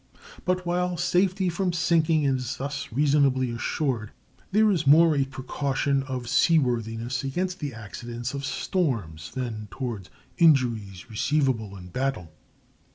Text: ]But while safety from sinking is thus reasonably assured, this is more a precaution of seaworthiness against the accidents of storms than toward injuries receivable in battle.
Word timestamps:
]But 0.45 0.65
while 0.65 0.97
safety 0.97 1.47
from 1.47 1.73
sinking 1.73 2.23
is 2.23 2.57
thus 2.57 2.91
reasonably 2.91 3.51
assured, 3.51 4.09
this 4.51 4.63
is 4.65 4.87
more 4.87 5.15
a 5.15 5.25
precaution 5.25 6.01
of 6.01 6.27
seaworthiness 6.27 7.23
against 7.23 7.59
the 7.59 7.75
accidents 7.75 8.33
of 8.33 8.43
storms 8.43 9.29
than 9.35 9.67
toward 9.69 10.09
injuries 10.39 11.07
receivable 11.07 11.77
in 11.77 11.89
battle. 11.89 12.31